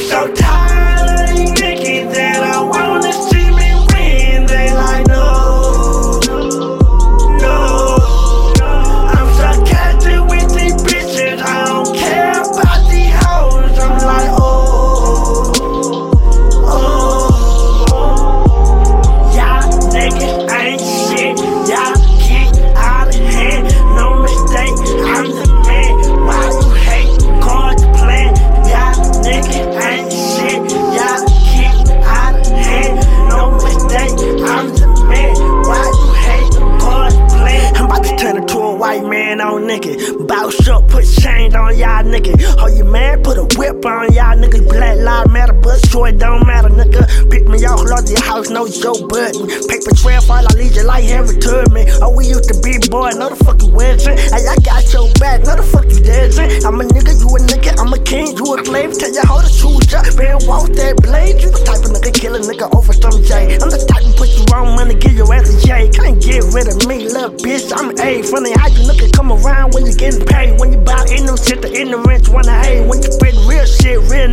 [0.00, 0.69] so
[39.70, 40.26] nigga.
[40.26, 42.34] Bounce up, put chains on y'all nigga.
[42.58, 44.66] Oh, you man, put a whip on y'all nigga.
[44.68, 46.18] Black lives matter, but sure it
[48.04, 49.46] me your house, no Joe Button.
[49.68, 51.88] Paper trail, fall, I lead you like Harriet Tubman.
[52.00, 54.18] Oh, we used to be boy, no the fuck you wasn't.
[54.18, 56.64] Hey, I got your back, no the fuck you dancing.
[56.64, 58.96] I'm a nigga, you a nigga, I'm a king, you a slave.
[58.96, 61.42] Tell your how to choose up, man, walk that blade.
[61.42, 63.58] You the type of nigga, kill a nigga over some J.
[63.60, 65.90] I'm the type to put you on money, give your ass a J.
[65.90, 68.22] Can't get rid of me, little bitch, I'm A.
[68.22, 70.58] Funny how you nigga come around when you getting paid.
[70.58, 72.86] When you buy in no shit, the ignorance wanna hate.
[72.86, 74.29] When you spit real shit, real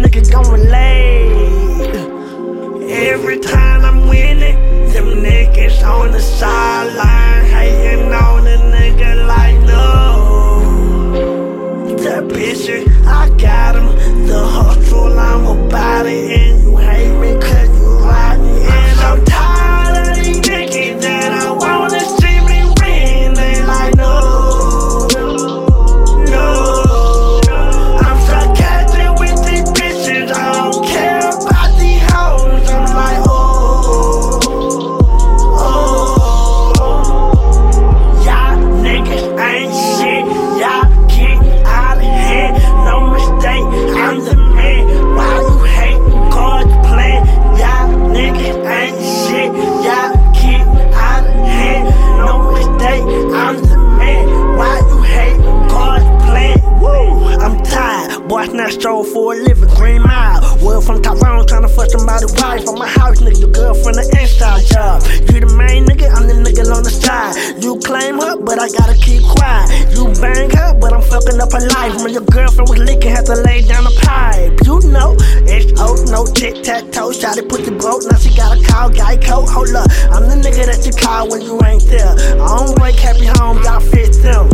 [58.87, 59.67] stroll for a living.
[59.75, 60.39] Green mile.
[60.63, 62.67] Well, from Tyrone, tryna fuck somebody wife.
[62.69, 65.03] On my house, nigga, your girlfriend, the inside job.
[65.27, 67.35] You the main nigga, I'm the nigga on the side.
[67.61, 69.91] You claim her, but I gotta keep quiet.
[69.91, 71.99] You bang her, but I'm fucking up her life.
[71.99, 74.55] When your girlfriend was leaking, had to lay down a pipe.
[74.63, 77.11] You know, it's old, no tic tac toe.
[77.11, 79.51] Shot it, put the broke, now she got a call, guy coat.
[79.51, 82.15] Hold up, I'm the nigga that you call when you ain't there.
[82.39, 84.47] I don't break happy home, y'all fit them.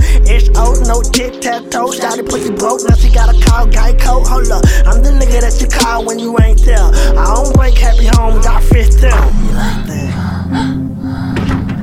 [0.93, 1.91] It's old, no tic tac toe.
[1.91, 4.27] Shot it, put the broke, now she got a call, guy coat.
[4.27, 6.77] Hold up, I'm the nigga that you call when you ain't there.
[6.79, 9.11] I don't break happy home, y'all fit them.
[9.45, 10.13] You like that?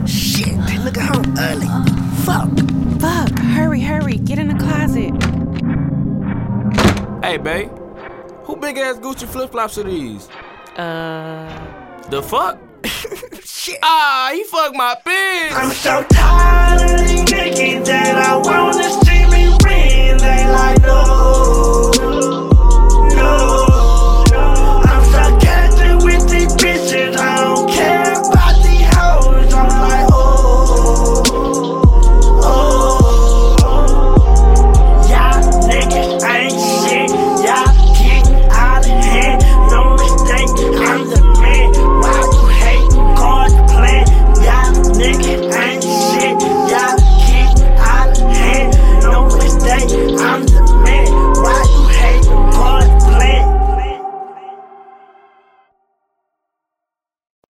[0.09, 1.67] Shit, nigga home early.
[2.25, 2.51] Fuck.
[3.01, 5.13] Fuck, hurry, hurry, get in the closet.
[7.25, 7.71] Hey, babe.
[8.45, 10.29] Who big ass Gucci flip flops are these?
[10.77, 11.49] Uh,
[12.11, 12.59] The fuck?
[13.71, 13.79] Shit.
[13.83, 15.53] Ah, he fucked my bitch.
[15.53, 19.10] I'm so tired of these niggas that I wanna